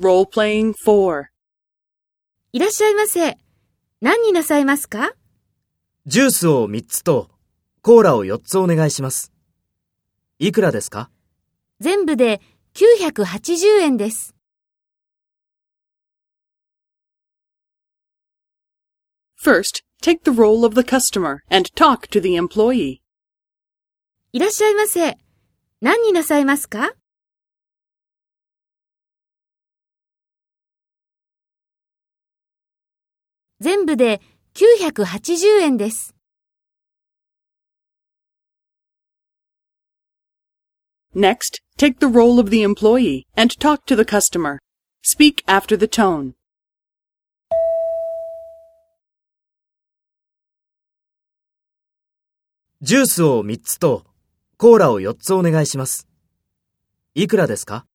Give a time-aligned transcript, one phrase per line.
[0.00, 1.24] Role-playing 4.
[2.52, 3.36] いらっしゃいませ。
[4.00, 5.12] 何になさいますか？
[6.06, 7.28] ジュースを3つと
[7.82, 9.32] コーラを4つお願いします。
[10.38, 11.10] いくらですか？
[11.80, 12.40] 全部で
[12.74, 14.36] 980円です。
[19.42, 23.00] First, take the role of the customer and talk to the employee.
[24.32, 25.16] いらっしゃいませ。
[25.80, 26.92] 何になさいますか？
[33.60, 34.20] 全部で
[34.54, 36.14] 980円です。
[41.14, 44.58] Next, take the role of the employee and talk to the customer.
[45.02, 46.34] Speak after the tone.
[52.80, 54.04] ジュースを3つと
[54.56, 56.06] コーラを4つお願いします。
[57.14, 57.86] いくらですか